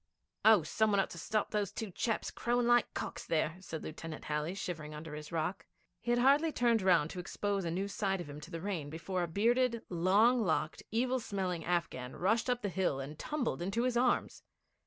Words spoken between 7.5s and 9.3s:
a new side of him to the rain before a